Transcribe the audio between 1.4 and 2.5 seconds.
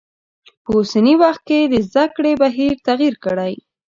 کې د زده کړی